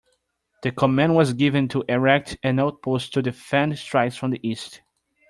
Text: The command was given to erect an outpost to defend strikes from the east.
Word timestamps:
The 0.63 0.71
command 0.71 1.13
was 1.15 1.33
given 1.33 1.67
to 1.67 1.85
erect 1.87 2.35
an 2.41 2.57
outpost 2.59 3.13
to 3.13 3.21
defend 3.21 3.77
strikes 3.77 4.15
from 4.17 4.31
the 4.31 4.39
east. 4.41 4.81